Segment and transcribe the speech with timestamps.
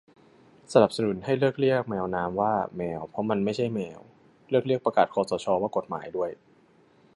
[0.73, 3.99] สนับสนุนให้เลิกเรียก แมวน้ำ ว่า แมว เพราะมันไม่ใช่แมว
[4.49, 6.29] เลิกเรียกประกาศคสชว่ากฎหมายด้วย